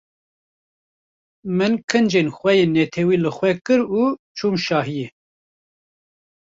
[1.57, 4.03] Min kincên xwe yên netewî li xwe kirin û
[4.37, 5.07] çûm şahiyê.